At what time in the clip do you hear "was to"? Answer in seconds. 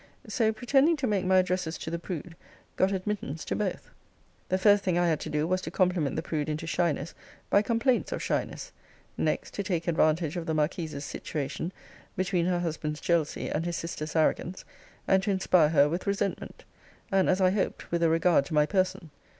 5.45-5.69